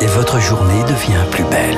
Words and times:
et 0.00 0.06
votre 0.06 0.40
journée 0.40 0.82
devient 0.84 1.24
plus 1.30 1.44
belle. 1.44 1.76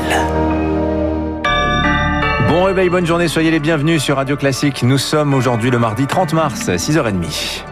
Bon 2.48 2.64
réveil, 2.64 2.88
bonne 2.88 3.06
journée, 3.06 3.28
soyez 3.28 3.50
les 3.50 3.60
bienvenus 3.60 4.02
sur 4.02 4.16
Radio 4.16 4.36
Classique. 4.36 4.82
Nous 4.82 4.98
sommes 4.98 5.34
aujourd'hui 5.34 5.70
le 5.70 5.78
mardi 5.78 6.06
30 6.06 6.32
mars, 6.32 6.68
6h30. 6.68 7.64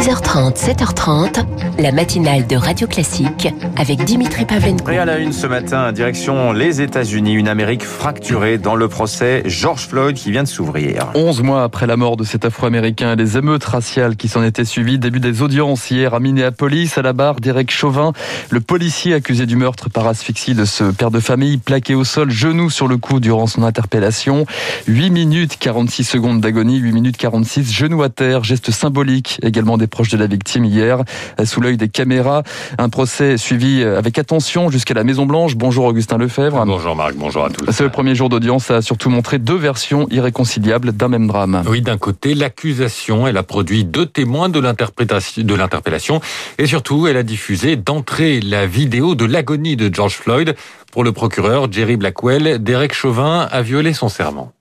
6h30, 0.00 0.56
7h30, 0.56 1.44
la 1.78 1.92
matinale 1.92 2.46
de 2.46 2.56
Radio 2.56 2.86
Classique 2.86 3.48
avec 3.76 4.02
Dimitri 4.04 4.46
Pavlenko. 4.46 4.90
Et 4.90 4.96
à 4.96 5.04
la 5.04 5.18
une 5.18 5.34
ce 5.34 5.46
matin, 5.46 5.92
direction 5.92 6.52
les 6.52 6.80
États-Unis, 6.80 7.34
une 7.34 7.48
Amérique 7.48 7.84
fracturée 7.84 8.56
dans 8.56 8.76
le 8.76 8.88
procès 8.88 9.42
George 9.44 9.88
Floyd 9.88 10.16
qui 10.16 10.30
vient 10.30 10.44
de 10.44 10.48
s'ouvrir. 10.48 11.08
11 11.14 11.42
mois 11.42 11.64
après 11.64 11.86
la 11.86 11.98
mort 11.98 12.16
de 12.16 12.24
cet 12.24 12.46
Afro-Américain, 12.46 13.14
les 13.14 13.36
émeutes 13.36 13.64
raciales 13.64 14.16
qui 14.16 14.28
s'en 14.28 14.42
étaient 14.42 14.64
suivies, 14.64 14.98
début 14.98 15.20
des 15.20 15.42
audiences 15.42 15.90
hier 15.90 16.14
à 16.14 16.20
Minneapolis, 16.20 16.96
à 16.96 17.02
la 17.02 17.12
barre 17.12 17.38
d'Eric 17.38 17.70
Chauvin, 17.70 18.14
le 18.48 18.60
policier 18.60 19.12
accusé 19.12 19.44
du 19.44 19.56
meurtre 19.56 19.90
par 19.90 20.06
asphyxie 20.06 20.54
de 20.54 20.64
ce 20.64 20.84
père 20.84 21.10
de 21.10 21.20
famille, 21.20 21.58
plaqué 21.58 21.94
au 21.94 22.04
sol, 22.04 22.30
genou 22.30 22.70
sur 22.70 22.88
le 22.88 22.96
cou 22.96 23.20
durant 23.20 23.46
son 23.46 23.64
interpellation. 23.64 24.46
8 24.88 25.10
minutes 25.10 25.58
46 25.58 26.04
secondes 26.04 26.40
d'agonie, 26.40 26.78
8 26.78 26.92
minutes 26.92 27.16
46, 27.18 27.70
genou 27.70 28.02
à 28.02 28.08
terre, 28.08 28.44
geste 28.44 28.70
symbolique 28.70 29.38
également 29.42 29.76
des 29.76 29.89
proches 29.90 30.08
de 30.08 30.16
la 30.16 30.26
victime 30.26 30.64
hier, 30.64 31.02
sous 31.44 31.60
l'œil 31.60 31.76
des 31.76 31.88
caméras. 31.88 32.42
Un 32.78 32.88
procès 32.88 33.36
suivi 33.36 33.82
avec 33.82 34.18
attention 34.18 34.70
jusqu'à 34.70 34.94
la 34.94 35.04
Maison 35.04 35.26
Blanche. 35.26 35.56
Bonjour 35.56 35.84
Augustin 35.84 36.16
Lefebvre. 36.16 36.64
Bonjour 36.64 36.96
Marc, 36.96 37.14
bonjour 37.16 37.44
à 37.44 37.50
tous. 37.50 37.66
C'est 37.70 37.84
le 37.84 37.90
premier 37.90 38.14
jour 38.14 38.28
d'audience, 38.28 38.66
ça 38.66 38.76
a 38.76 38.82
surtout 38.82 39.10
montré 39.10 39.38
deux 39.38 39.56
versions 39.56 40.06
irréconciliables 40.10 40.92
d'un 40.92 41.08
même 41.08 41.26
drame. 41.26 41.62
Oui, 41.66 41.82
d'un 41.82 41.98
côté, 41.98 42.34
l'accusation, 42.34 43.26
elle 43.26 43.36
a 43.36 43.42
produit 43.42 43.84
deux 43.84 44.06
témoins 44.06 44.48
de 44.48 44.60
l'interpellation 44.60 46.20
et 46.58 46.66
surtout, 46.66 47.06
elle 47.06 47.16
a 47.16 47.22
diffusé 47.22 47.76
d'entrée 47.76 48.40
la 48.40 48.66
vidéo 48.66 49.14
de 49.14 49.24
l'agonie 49.24 49.76
de 49.76 49.92
George 49.92 50.14
Floyd. 50.14 50.54
Pour 50.92 51.04
le 51.04 51.12
procureur 51.12 51.70
Jerry 51.70 51.96
Blackwell, 51.96 52.62
Derek 52.62 52.94
Chauvin 52.94 53.48
a 53.50 53.62
violé 53.62 53.92
son 53.92 54.08
serment. 54.08 54.52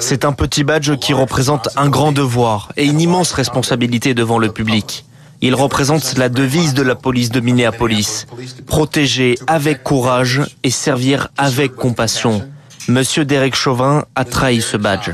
C'est 0.00 0.24
un 0.24 0.32
petit 0.32 0.64
badge 0.64 0.96
qui 0.96 1.12
représente 1.12 1.68
un 1.76 1.88
grand 1.88 2.12
devoir 2.12 2.72
et 2.76 2.84
une 2.84 3.00
immense 3.00 3.32
responsabilité 3.32 4.14
devant 4.14 4.38
le 4.38 4.52
public. 4.52 5.04
Il 5.42 5.54
représente 5.54 6.18
la 6.18 6.28
devise 6.28 6.74
de 6.74 6.82
la 6.82 6.94
police 6.94 7.30
de 7.30 7.40
Minneapolis. 7.40 8.26
Protéger 8.66 9.38
avec 9.46 9.82
courage 9.82 10.42
et 10.62 10.70
servir 10.70 11.28
avec 11.38 11.74
compassion. 11.74 12.42
Monsieur 12.88 13.24
Derek 13.24 13.54
Chauvin 13.54 14.04
a 14.14 14.24
trahi 14.24 14.60
ce 14.60 14.76
badge. 14.76 15.10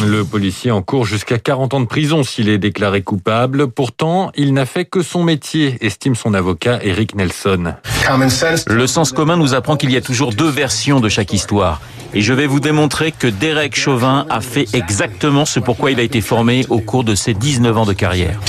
Le 0.00 0.22
policier 0.24 0.70
encourt 0.70 1.04
jusqu'à 1.04 1.38
40 1.38 1.74
ans 1.74 1.80
de 1.80 1.86
prison 1.86 2.22
s'il 2.22 2.48
est 2.48 2.58
déclaré 2.58 3.02
coupable. 3.02 3.68
Pourtant, 3.68 4.30
il 4.34 4.54
n'a 4.54 4.64
fait 4.64 4.86
que 4.86 5.02
son 5.02 5.22
métier, 5.22 5.76
estime 5.80 6.14
son 6.14 6.32
avocat 6.32 6.78
Eric 6.82 7.14
Nelson. 7.14 7.74
Le 8.66 8.86
sens 8.86 9.12
commun 9.12 9.36
nous 9.36 9.54
apprend 9.54 9.76
qu'il 9.76 9.90
y 9.90 9.96
a 9.96 10.00
toujours 10.00 10.32
deux 10.32 10.48
versions 10.48 11.00
de 11.00 11.08
chaque 11.08 11.32
histoire. 11.32 11.80
Et 12.14 12.22
je 12.22 12.32
vais 12.32 12.46
vous 12.46 12.60
démontrer 12.60 13.12
que 13.12 13.26
Derek 13.26 13.76
Chauvin 13.76 14.26
a 14.30 14.40
fait 14.40 14.66
exactement 14.72 15.44
ce 15.44 15.60
pourquoi 15.60 15.90
il 15.90 16.00
a 16.00 16.02
été 16.02 16.20
formé 16.20 16.64
au 16.70 16.80
cours 16.80 17.04
de 17.04 17.14
ses 17.14 17.34
19 17.34 17.76
ans 17.76 17.86
de 17.86 17.92
carrière. 17.92 18.40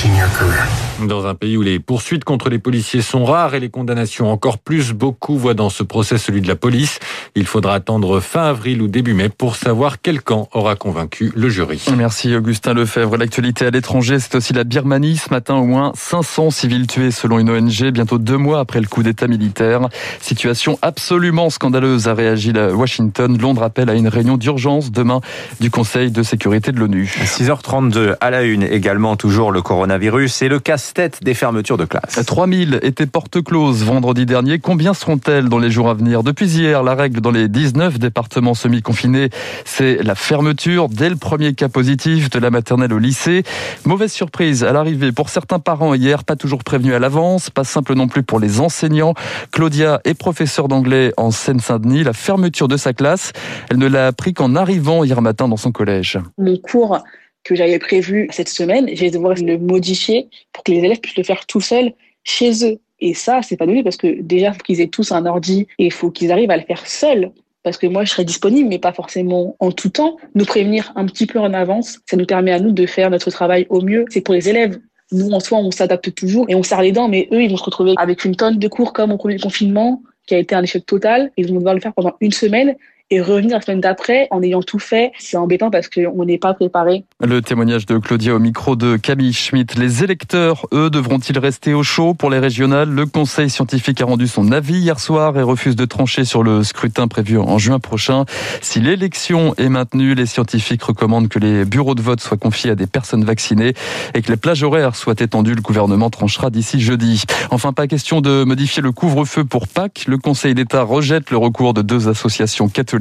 Dans 1.06 1.26
un 1.26 1.34
pays 1.34 1.56
où 1.56 1.62
les 1.62 1.78
poursuites 1.78 2.24
contre 2.24 2.50
les 2.50 2.58
policiers 2.58 3.00
sont 3.00 3.24
rares 3.24 3.54
et 3.54 3.60
les 3.60 3.70
condamnations 3.70 4.30
encore 4.30 4.58
plus, 4.58 4.92
beaucoup 4.92 5.38
voient 5.38 5.54
dans 5.54 5.70
ce 5.70 5.82
procès 5.82 6.18
celui 6.18 6.42
de 6.42 6.48
la 6.48 6.56
police. 6.56 6.98
Il 7.34 7.46
faudra 7.46 7.74
attendre 7.74 8.20
fin 8.20 8.42
avril 8.42 8.82
ou 8.82 8.88
début 8.88 9.14
mai 9.14 9.28
pour 9.28 9.56
savoir 9.56 10.00
quel 10.02 10.20
camp 10.20 10.48
aura 10.52 10.76
convaincu 10.76 11.32
le 11.34 11.48
jury. 11.48 11.82
Merci 11.96 12.34
Augustin 12.34 12.74
Lefebvre. 12.74 13.16
L'actualité 13.16 13.66
à 13.66 13.70
l'étranger, 13.70 14.18
c'est 14.18 14.34
aussi 14.34 14.52
la 14.52 14.64
Birmanie. 14.64 15.16
Ce 15.16 15.30
matin, 15.30 15.56
au 15.56 15.64
moins 15.64 15.92
500 15.94 16.50
civils 16.50 16.86
tués 16.86 17.10
selon 17.10 17.38
une 17.38 17.50
ONG, 17.50 17.90
bientôt 17.92 18.18
deux 18.18 18.36
mois 18.36 18.60
après 18.60 18.80
le 18.80 18.86
coup 18.86 19.02
d'État 19.02 19.26
militaire. 19.26 19.88
Situation 20.20 20.78
absolument 20.82 21.50
scandaleuse, 21.50 22.08
a 22.08 22.14
réagi 22.14 22.52
la 22.52 22.74
Washington. 22.74 23.38
Londres 23.38 23.62
appelle 23.62 23.88
à 23.88 23.94
une 23.94 24.08
réunion 24.08 24.36
d'urgence 24.36 24.92
demain 24.92 25.20
du 25.60 25.70
Conseil 25.70 26.10
de 26.10 26.22
sécurité 26.22 26.72
de 26.72 26.78
l'ONU. 26.78 27.10
6h32 27.24 28.16
à 28.20 28.30
la 28.30 28.42
une, 28.42 28.62
également 28.62 29.16
toujours 29.16 29.50
le 29.52 29.62
coronavirus 29.62 30.42
et 30.42 30.48
le 30.48 30.58
casse-tête 30.90 31.22
des 31.22 31.34
fermetures 31.34 31.76
de 31.76 31.84
classe. 31.84 32.24
3000 32.24 32.80
étaient 32.82 33.06
porte 33.06 33.42
close 33.42 33.84
vendredi 33.84 34.26
dernier. 34.26 34.58
Combien 34.58 34.94
seront-elles 34.94 35.48
dans 35.48 35.58
les 35.58 35.70
jours 35.70 35.88
à 35.88 35.94
venir? 35.94 36.22
Depuis 36.22 36.48
hier, 36.48 36.82
la 36.82 36.94
règle 36.94 37.20
dans 37.20 37.30
les 37.30 37.48
19 37.48 37.98
départements 37.98 38.54
semi-confinés, 38.54 39.30
c'est 39.64 40.02
la 40.02 40.14
fermeture 40.14 40.88
dès 40.88 41.08
le 41.08 41.16
premier 41.16 41.54
cas 41.54 41.68
positif 41.68 42.30
de 42.30 42.38
la 42.38 42.50
maternelle 42.50 42.92
au 42.92 42.98
lycée. 42.98 43.44
Mauvaise 43.84 44.12
surprise 44.12 44.64
à 44.64 44.72
l'arrivée 44.72 45.12
pour 45.12 45.28
certains 45.28 45.58
parents 45.58 45.94
hier, 45.94 46.24
pas 46.24 46.36
toujours 46.36 46.64
prévenus 46.64 46.94
à 46.94 46.98
l'avance, 46.98 47.50
pas 47.50 47.64
simple 47.64 47.94
non 47.94 48.08
plus 48.08 48.22
pour 48.22 48.40
les 48.40 48.60
enseignants. 48.60 49.14
Claudia 49.52 50.00
est 50.04 50.14
professeure 50.14 50.68
d'anglais 50.68 51.12
en 51.16 51.30
Seine-Saint-Denis. 51.30 52.04
La 52.04 52.12
fermeture 52.12 52.68
de 52.68 52.76
sa 52.76 52.92
classe, 52.92 53.32
elle 53.70 53.78
ne 53.78 53.86
l'a 53.86 54.08
appris 54.08 54.34
qu'en 54.34 54.56
arrivant 54.56 55.04
hier 55.04 55.22
matin 55.22 55.46
dans 55.46 55.56
son 55.56 55.72
collège. 55.72 56.18
Mon 56.38 56.56
cours 56.56 56.98
que 57.44 57.54
j'avais 57.54 57.78
prévu 57.78 58.28
cette 58.30 58.48
semaine, 58.48 58.88
je 58.92 59.00
vais 59.00 59.10
devoir 59.10 59.34
le 59.34 59.58
modifier 59.58 60.28
pour 60.52 60.64
que 60.64 60.72
les 60.72 60.78
élèves 60.78 61.00
puissent 61.00 61.16
le 61.16 61.24
faire 61.24 61.46
tout 61.46 61.60
seuls 61.60 61.92
chez 62.24 62.64
eux. 62.66 62.78
Et 63.00 63.14
ça, 63.14 63.40
c'est 63.42 63.56
pas 63.56 63.66
donné 63.66 63.82
parce 63.82 63.96
que 63.96 64.20
déjà, 64.20 64.52
faut 64.52 64.60
qu'ils 64.60 64.80
aient 64.80 64.88
tous 64.88 65.12
un 65.12 65.24
ordi 65.26 65.66
et 65.78 65.86
il 65.86 65.92
faut 65.92 66.10
qu'ils 66.10 66.32
arrivent 66.32 66.50
à 66.50 66.56
le 66.56 66.64
faire 66.64 66.86
seuls. 66.86 67.32
Parce 67.62 67.76
que 67.76 67.86
moi, 67.86 68.04
je 68.04 68.10
serai 68.10 68.24
disponible, 68.24 68.68
mais 68.68 68.78
pas 68.78 68.92
forcément 68.92 69.56
en 69.58 69.70
tout 69.70 69.90
temps. 69.90 70.16
Nous 70.34 70.44
prévenir 70.44 70.92
un 70.96 71.06
petit 71.06 71.26
peu 71.26 71.38
en 71.38 71.52
avance, 71.52 71.98
ça 72.06 72.16
nous 72.16 72.24
permet 72.24 72.52
à 72.52 72.60
nous 72.60 72.72
de 72.72 72.86
faire 72.86 73.10
notre 73.10 73.30
travail 73.30 73.66
au 73.68 73.82
mieux. 73.82 74.04
C'est 74.08 74.22
pour 74.22 74.34
les 74.34 74.48
élèves. 74.48 74.78
Nous, 75.12 75.30
en 75.30 75.40
soi, 75.40 75.58
on 75.58 75.70
s'adapte 75.70 76.14
toujours 76.14 76.46
et 76.48 76.54
on 76.54 76.62
serre 76.62 76.82
les 76.82 76.92
dents, 76.92 77.08
mais 77.08 77.28
eux, 77.32 77.42
ils 77.42 77.50
vont 77.50 77.56
se 77.56 77.64
retrouver 77.64 77.94
avec 77.98 78.24
une 78.24 78.36
tonne 78.36 78.58
de 78.58 78.68
cours 78.68 78.92
comme 78.92 79.12
au 79.12 79.18
premier 79.18 79.38
confinement, 79.38 80.02
qui 80.26 80.34
a 80.34 80.38
été 80.38 80.54
un 80.54 80.62
échec 80.62 80.86
total. 80.86 81.32
Ils 81.36 81.48
vont 81.48 81.56
devoir 81.56 81.74
le 81.74 81.80
faire 81.80 81.92
pendant 81.92 82.14
une 82.20 82.32
semaine 82.32 82.76
et 83.10 83.20
revenir 83.20 83.56
la 83.56 83.60
semaine 83.60 83.80
d'après 83.80 84.28
en 84.30 84.40
ayant 84.40 84.62
tout 84.62 84.78
fait, 84.78 85.10
c'est 85.18 85.36
embêtant 85.36 85.70
parce 85.70 85.88
qu'on 85.88 86.24
n'est 86.24 86.38
pas 86.38 86.54
préparé. 86.54 87.04
Le 87.20 87.42
témoignage 87.42 87.84
de 87.86 87.98
Claudia 87.98 88.34
au 88.34 88.38
micro 88.38 88.76
de 88.76 88.96
Camille 88.96 89.32
Schmitt. 89.32 89.74
Les 89.76 90.04
électeurs, 90.04 90.66
eux, 90.72 90.90
devront-ils 90.90 91.36
rester 91.38 91.74
au 91.74 91.82
chaud 91.82 92.14
pour 92.14 92.30
les 92.30 92.38
régionales? 92.38 92.88
Le 92.88 93.06
Conseil 93.06 93.50
scientifique 93.50 94.00
a 94.00 94.04
rendu 94.04 94.28
son 94.28 94.52
avis 94.52 94.78
hier 94.78 95.00
soir 95.00 95.36
et 95.38 95.42
refuse 95.42 95.74
de 95.74 95.84
trancher 95.86 96.24
sur 96.24 96.44
le 96.44 96.62
scrutin 96.62 97.08
prévu 97.08 97.36
en 97.36 97.58
juin 97.58 97.80
prochain. 97.80 98.26
Si 98.60 98.78
l'élection 98.78 99.54
est 99.56 99.68
maintenue, 99.68 100.14
les 100.14 100.26
scientifiques 100.26 100.82
recommandent 100.84 101.28
que 101.28 101.40
les 101.40 101.64
bureaux 101.64 101.96
de 101.96 102.02
vote 102.02 102.20
soient 102.20 102.36
confiés 102.36 102.70
à 102.70 102.74
des 102.76 102.86
personnes 102.86 103.24
vaccinées 103.24 103.74
et 104.14 104.22
que 104.22 104.30
les 104.30 104.36
plages 104.36 104.62
horaires 104.62 104.94
soient 104.94 105.14
étendues. 105.18 105.56
Le 105.56 105.62
gouvernement 105.62 106.10
tranchera 106.10 106.50
d'ici 106.50 106.78
jeudi. 106.78 107.24
Enfin, 107.50 107.72
pas 107.72 107.88
question 107.88 108.20
de 108.20 108.44
modifier 108.44 108.82
le 108.82 108.92
couvre-feu 108.92 109.44
pour 109.44 109.66
Pâques. 109.66 110.04
Le 110.06 110.16
Conseil 110.16 110.54
d'État 110.54 110.84
rejette 110.84 111.30
le 111.32 111.36
recours 111.36 111.74
de 111.74 111.82
deux 111.82 112.08
associations 112.08 112.68
catholiques 112.68 112.99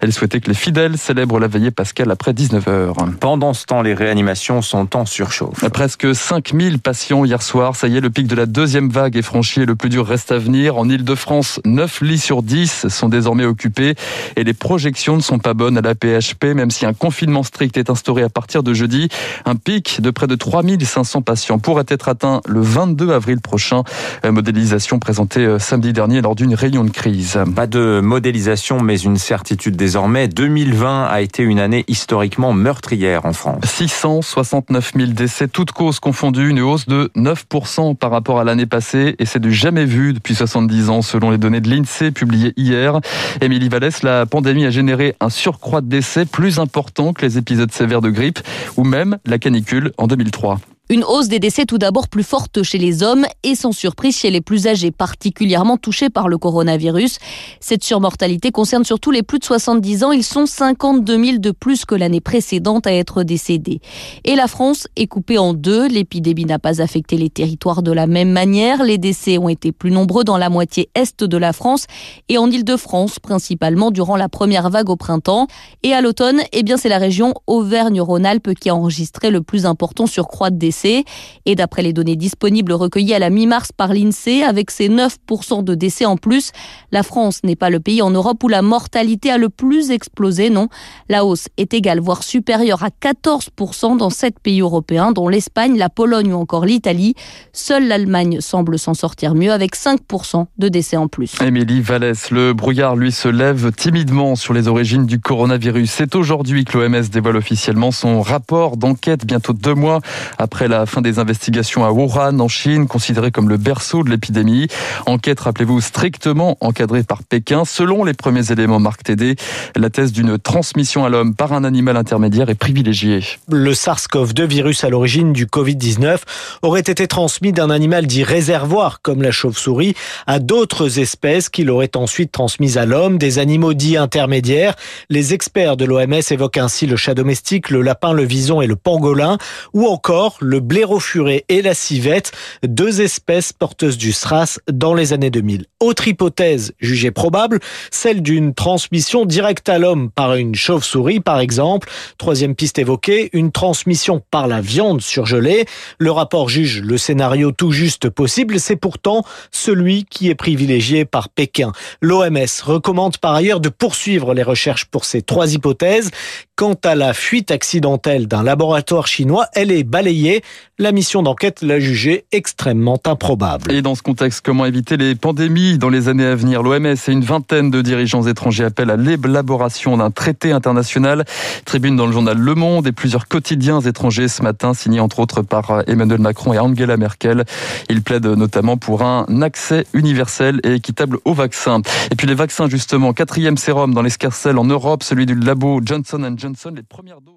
elle 0.00 0.12
souhaitait 0.12 0.40
que 0.40 0.48
les 0.48 0.54
fidèles 0.54 0.98
célèbrent 0.98 1.38
la 1.38 1.48
veillée 1.48 1.70
pascale 1.70 2.10
après 2.10 2.32
19h. 2.32 3.16
Pendant 3.20 3.54
ce 3.54 3.64
temps, 3.64 3.82
les 3.82 3.94
réanimations 3.94 4.62
sont 4.62 4.96
en 4.96 5.06
surchauffe. 5.06 5.68
Presque 5.70 6.14
5000 6.14 6.78
patients 6.78 7.24
hier 7.24 7.42
soir. 7.42 7.76
Ça 7.76 7.88
y 7.88 7.96
est, 7.96 8.00
le 8.00 8.10
pic 8.10 8.26
de 8.26 8.34
la 8.34 8.46
deuxième 8.46 8.88
vague 8.88 9.16
est 9.16 9.22
franchi 9.22 9.62
et 9.62 9.66
le 9.66 9.76
plus 9.76 9.88
dur 9.88 10.06
reste 10.06 10.32
à 10.32 10.38
venir. 10.38 10.76
En 10.76 10.88
Ile-de-France, 10.88 11.60
9 11.64 12.00
lits 12.02 12.18
sur 12.18 12.42
10 12.42 12.88
sont 12.88 13.08
désormais 13.08 13.44
occupés 13.44 13.94
et 14.36 14.44
les 14.44 14.54
projections 14.54 15.16
ne 15.16 15.22
sont 15.22 15.38
pas 15.38 15.54
bonnes 15.54 15.78
à 15.78 15.80
la 15.80 15.94
PHP, 15.94 16.44
même 16.54 16.70
si 16.70 16.86
un 16.86 16.92
confinement 16.92 17.42
strict 17.42 17.76
est 17.76 17.90
instauré 17.90 18.22
à 18.22 18.28
partir 18.28 18.62
de 18.62 18.74
jeudi. 18.74 19.08
Un 19.44 19.56
pic 19.56 20.00
de 20.00 20.10
près 20.10 20.26
de 20.26 20.34
3500 20.34 21.22
patients 21.22 21.58
pourrait 21.58 21.84
être 21.88 22.08
atteint 22.08 22.40
le 22.46 22.60
22 22.60 23.12
avril 23.12 23.40
prochain. 23.40 23.82
Modélisation 24.24 24.98
présentée 24.98 25.58
samedi 25.58 25.92
dernier 25.92 26.20
lors 26.20 26.34
d'une 26.34 26.54
réunion 26.54 26.84
de 26.84 26.90
crise. 26.90 27.38
Pas 27.54 27.66
de 27.66 28.00
modélisation, 28.02 28.80
mais 28.80 28.98
une 28.98 29.16
certitude 29.26 29.76
désormais. 29.76 30.28
2020 30.28 31.04
a 31.06 31.20
été 31.20 31.42
une 31.42 31.58
année 31.58 31.84
historiquement 31.88 32.52
meurtrière 32.52 33.26
en 33.26 33.32
France. 33.32 33.64
669 33.64 34.92
000 34.96 35.10
décès, 35.10 35.48
toutes 35.48 35.72
causes 35.72 35.98
confondues, 35.98 36.48
une 36.48 36.60
hausse 36.60 36.86
de 36.86 37.10
9% 37.16 37.96
par 37.96 38.12
rapport 38.12 38.38
à 38.38 38.44
l'année 38.44 38.66
passée 38.66 39.16
et 39.18 39.26
c'est 39.26 39.40
du 39.40 39.52
jamais 39.52 39.84
vu 39.84 40.12
depuis 40.12 40.36
70 40.36 40.90
ans 40.90 41.02
selon 41.02 41.30
les 41.30 41.38
données 41.38 41.60
de 41.60 41.68
l'INSEE 41.68 42.12
publiées 42.12 42.52
hier. 42.56 43.00
Émilie 43.40 43.68
Vallès, 43.68 44.02
la 44.04 44.26
pandémie 44.26 44.64
a 44.64 44.70
généré 44.70 45.16
un 45.20 45.30
surcroît 45.30 45.80
de 45.80 45.88
décès 45.88 46.24
plus 46.24 46.60
important 46.60 47.12
que 47.12 47.26
les 47.26 47.36
épisodes 47.36 47.72
sévères 47.72 48.02
de 48.02 48.10
grippe 48.10 48.38
ou 48.76 48.84
même 48.84 49.18
la 49.26 49.38
canicule 49.38 49.92
en 49.98 50.06
2003. 50.06 50.58
Une 50.88 51.02
hausse 51.02 51.26
des 51.26 51.40
décès 51.40 51.64
tout 51.64 51.78
d'abord 51.78 52.06
plus 52.06 52.22
forte 52.22 52.62
chez 52.62 52.78
les 52.78 53.02
hommes 53.02 53.26
et 53.42 53.56
sans 53.56 53.72
surprise 53.72 54.16
chez 54.16 54.30
les 54.30 54.40
plus 54.40 54.68
âgés, 54.68 54.92
particulièrement 54.92 55.78
touchés 55.78 56.10
par 56.10 56.28
le 56.28 56.38
coronavirus. 56.38 57.18
Cette 57.58 57.82
surmortalité 57.82 58.52
concerne 58.52 58.84
surtout 58.84 59.10
les 59.10 59.24
plus 59.24 59.40
de 59.40 59.44
70 59.44 60.04
ans. 60.04 60.12
Ils 60.12 60.22
sont 60.22 60.46
52 60.46 61.24
000 61.24 61.38
de 61.38 61.50
plus 61.50 61.84
que 61.86 61.96
l'année 61.96 62.20
précédente 62.20 62.86
à 62.86 62.92
être 62.92 63.24
décédés. 63.24 63.80
Et 64.22 64.36
la 64.36 64.46
France 64.46 64.86
est 64.94 65.08
coupée 65.08 65.38
en 65.38 65.54
deux. 65.54 65.88
L'épidémie 65.88 66.44
n'a 66.44 66.60
pas 66.60 66.80
affecté 66.80 67.16
les 67.16 67.30
territoires 67.30 67.82
de 67.82 67.90
la 67.90 68.06
même 68.06 68.30
manière. 68.30 68.84
Les 68.84 68.98
décès 68.98 69.38
ont 69.38 69.48
été 69.48 69.72
plus 69.72 69.90
nombreux 69.90 70.22
dans 70.22 70.38
la 70.38 70.50
moitié 70.50 70.88
est 70.94 71.24
de 71.24 71.36
la 71.36 71.52
France 71.52 71.86
et 72.28 72.38
en 72.38 72.48
Île-de-France, 72.48 73.18
principalement 73.18 73.90
durant 73.90 74.16
la 74.16 74.28
première 74.28 74.70
vague 74.70 74.88
au 74.88 74.96
printemps. 74.96 75.48
Et 75.82 75.94
à 75.94 76.00
l'automne, 76.00 76.42
eh 76.52 76.62
bien, 76.62 76.76
c'est 76.76 76.88
la 76.88 76.98
région 76.98 77.34
Auvergne-Rhône-Alpes 77.48 78.54
qui 78.54 78.68
a 78.68 78.74
enregistré 78.76 79.30
le 79.30 79.42
plus 79.42 79.66
important 79.66 80.06
surcroît 80.06 80.50
de 80.50 80.56
décès 80.56 80.75
et 80.84 81.54
d'après 81.54 81.82
les 81.82 81.92
données 81.92 82.16
disponibles 82.16 82.72
recueillies 82.72 83.14
à 83.14 83.18
la 83.18 83.30
mi-mars 83.30 83.72
par 83.72 83.92
l'INSEE, 83.92 84.42
avec 84.42 84.70
ses 84.70 84.88
9% 84.88 85.64
de 85.64 85.74
décès 85.74 86.04
en 86.04 86.16
plus, 86.16 86.52
la 86.92 87.02
France 87.02 87.40
n'est 87.44 87.56
pas 87.56 87.70
le 87.70 87.80
pays 87.80 88.02
en 88.02 88.10
Europe 88.10 88.42
où 88.42 88.48
la 88.48 88.62
mortalité 88.62 89.30
a 89.30 89.38
le 89.38 89.48
plus 89.48 89.90
explosé, 89.90 90.50
non. 90.50 90.68
La 91.08 91.24
hausse 91.24 91.48
est 91.56 91.74
égale, 91.74 92.00
voire 92.00 92.22
supérieure 92.22 92.82
à 92.82 92.88
14% 92.88 93.96
dans 93.96 94.10
sept 94.10 94.38
pays 94.40 94.60
européens, 94.60 95.12
dont 95.12 95.28
l'Espagne, 95.28 95.76
la 95.76 95.88
Pologne 95.88 96.32
ou 96.32 96.36
encore 96.36 96.64
l'Italie. 96.64 97.14
Seule 97.52 97.88
l'Allemagne 97.88 98.40
semble 98.40 98.78
s'en 98.78 98.94
sortir 98.94 99.34
mieux, 99.34 99.52
avec 99.52 99.76
5% 99.76 100.46
de 100.58 100.68
décès 100.68 100.96
en 100.96 101.08
plus. 101.08 101.34
Émilie 101.40 101.80
Vallès, 101.80 102.30
le 102.30 102.52
brouillard, 102.52 102.96
lui, 102.96 103.12
se 103.12 103.28
lève 103.28 103.72
timidement 103.72 104.36
sur 104.36 104.54
les 104.54 104.68
origines 104.68 105.06
du 105.06 105.20
coronavirus. 105.20 105.90
C'est 105.90 106.14
aujourd'hui 106.14 106.64
que 106.64 106.78
l'OMS 106.78 107.08
dévoile 107.10 107.36
officiellement 107.36 107.90
son 107.90 108.22
rapport 108.22 108.76
d'enquête, 108.76 109.24
bientôt 109.24 109.52
deux 109.52 109.74
mois 109.74 110.00
après 110.38 110.65
la 110.68 110.86
fin 110.86 111.00
des 111.00 111.18
investigations 111.18 111.84
à 111.84 111.90
Wuhan, 111.90 112.38
en 112.40 112.48
Chine, 112.48 112.86
considéré 112.86 113.30
comme 113.30 113.48
le 113.48 113.56
berceau 113.56 114.02
de 114.02 114.10
l'épidémie. 114.10 114.68
Enquête, 115.06 115.40
rappelez-vous, 115.40 115.80
strictement 115.80 116.56
encadrée 116.60 117.02
par 117.02 117.22
Pékin. 117.22 117.64
Selon 117.64 118.04
les 118.04 118.14
premiers 118.14 118.50
éléments, 118.52 118.80
Marc 118.80 119.02
Tédé, 119.02 119.36
la 119.74 119.90
thèse 119.90 120.12
d'une 120.12 120.38
transmission 120.38 121.04
à 121.04 121.08
l'homme 121.08 121.34
par 121.34 121.52
un 121.52 121.64
animal 121.64 121.96
intermédiaire 121.96 122.50
est 122.50 122.54
privilégiée. 122.54 123.20
Le 123.50 123.72
SARS-CoV-2 123.72 124.44
virus 124.44 124.84
à 124.84 124.88
l'origine 124.88 125.32
du 125.32 125.46
Covid-19 125.46 126.18
aurait 126.62 126.80
été 126.80 127.06
transmis 127.06 127.52
d'un 127.52 127.70
animal 127.70 128.06
dit 128.06 128.24
réservoir, 128.24 129.00
comme 129.02 129.22
la 129.22 129.30
chauve-souris, 129.30 129.94
à 130.26 130.38
d'autres 130.38 130.98
espèces 130.98 131.48
qui 131.48 131.64
l'auraient 131.64 131.96
ensuite 131.96 132.32
transmise 132.32 132.78
à 132.78 132.86
l'homme, 132.86 133.18
des 133.18 133.38
animaux 133.38 133.74
dits 133.74 133.96
intermédiaires. 133.96 134.74
Les 135.10 135.34
experts 135.34 135.76
de 135.76 135.84
l'OMS 135.84 136.20
évoquent 136.30 136.58
ainsi 136.58 136.86
le 136.86 136.96
chat 136.96 137.14
domestique, 137.14 137.70
le 137.70 137.82
lapin, 137.82 138.12
le 138.12 138.24
vison 138.24 138.60
et 138.60 138.66
le 138.66 138.76
pangolin, 138.76 139.38
ou 139.72 139.86
encore 139.86 140.36
le 140.40 140.55
le 140.56 140.60
blaireau 140.60 141.00
furet 141.00 141.44
et 141.50 141.60
la 141.60 141.74
civette, 141.74 142.32
deux 142.66 143.02
espèces 143.02 143.52
porteuses 143.52 143.98
du 143.98 144.10
SRAS 144.10 144.58
dans 144.72 144.94
les 144.94 145.12
années 145.12 145.28
2000. 145.28 145.66
Autre 145.80 146.08
hypothèse 146.08 146.72
jugée 146.80 147.10
probable, 147.10 147.60
celle 147.90 148.22
d'une 148.22 148.54
transmission 148.54 149.26
directe 149.26 149.68
à 149.68 149.78
l'homme 149.78 150.10
par 150.10 150.34
une 150.34 150.54
chauve-souris 150.54 151.20
par 151.20 151.40
exemple. 151.40 151.90
Troisième 152.16 152.54
piste 152.54 152.78
évoquée, 152.78 153.28
une 153.34 153.52
transmission 153.52 154.22
par 154.30 154.46
la 154.46 154.62
viande 154.62 155.02
surgelée. 155.02 155.66
Le 155.98 156.10
rapport 156.10 156.48
juge 156.48 156.80
le 156.80 156.96
scénario 156.96 157.52
tout 157.52 157.70
juste 157.70 158.08
possible, 158.08 158.58
c'est 158.58 158.76
pourtant 158.76 159.24
celui 159.50 160.06
qui 160.06 160.30
est 160.30 160.34
privilégié 160.34 161.04
par 161.04 161.28
Pékin. 161.28 161.72
L'OMS 162.00 162.62
recommande 162.64 163.18
par 163.18 163.34
ailleurs 163.34 163.60
de 163.60 163.68
poursuivre 163.68 164.32
les 164.32 164.42
recherches 164.42 164.86
pour 164.86 165.04
ces 165.04 165.20
trois 165.20 165.52
hypothèses. 165.52 166.10
Quant 166.54 166.78
à 166.82 166.94
la 166.94 167.12
fuite 167.12 167.50
accidentelle 167.50 168.26
d'un 168.26 168.42
laboratoire 168.42 169.06
chinois, 169.06 169.48
elle 169.52 169.70
est 169.70 169.84
balayée 169.84 170.42
la 170.78 170.92
mission 170.92 171.22
d'enquête 171.22 171.62
l'a 171.62 171.80
jugé 171.80 172.26
extrêmement 172.32 172.98
improbable. 173.06 173.72
Et 173.72 173.80
dans 173.80 173.94
ce 173.94 174.02
contexte, 174.02 174.42
comment 174.44 174.66
éviter 174.66 174.96
les 174.96 175.14
pandémies 175.14 175.78
dans 175.78 175.88
les 175.88 176.08
années 176.08 176.26
à 176.26 176.34
venir? 176.34 176.62
L'OMS 176.62 176.86
et 176.86 177.10
une 177.10 177.24
vingtaine 177.24 177.70
de 177.70 177.80
dirigeants 177.80 178.26
étrangers 178.26 178.64
appellent 178.64 178.90
à 178.90 178.96
l'élaboration 178.96 179.96
d'un 179.96 180.10
traité 180.10 180.52
international. 180.52 181.24
Tribune 181.64 181.96
dans 181.96 182.06
le 182.06 182.12
journal 182.12 182.36
Le 182.36 182.54
Monde 182.54 182.86
et 182.86 182.92
plusieurs 182.92 183.26
quotidiens 183.26 183.80
étrangers 183.80 184.28
ce 184.28 184.42
matin, 184.42 184.74
signés 184.74 185.00
entre 185.00 185.20
autres 185.20 185.40
par 185.42 185.82
Emmanuel 185.86 186.20
Macron 186.20 186.52
et 186.52 186.58
Angela 186.58 186.98
Merkel. 186.98 187.44
Ils 187.88 188.02
plaident 188.02 188.26
notamment 188.26 188.76
pour 188.76 189.02
un 189.02 189.24
accès 189.40 189.86
universel 189.94 190.60
et 190.62 190.74
équitable 190.74 191.18
aux 191.24 191.34
vaccins. 191.34 191.80
Et 192.10 192.16
puis 192.16 192.26
les 192.26 192.34
vaccins 192.34 192.68
justement, 192.68 193.14
quatrième 193.14 193.56
sérum 193.56 193.94
dans 193.94 194.02
l'escarcelle 194.02 194.58
en 194.58 194.64
Europe, 194.64 195.02
celui 195.02 195.24
du 195.24 195.34
labo 195.34 195.80
Johnson 195.82 196.34
Johnson, 196.36 196.72
les 196.74 196.82
premières 196.82 197.20
doses. 197.20 197.35